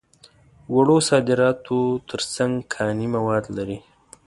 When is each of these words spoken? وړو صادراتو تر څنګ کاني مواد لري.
وړو 0.75 0.97
صادراتو 1.09 1.79
تر 2.09 2.21
څنګ 2.35 2.53
کاني 2.73 3.07
مواد 3.15 3.43
لري. 3.57 3.79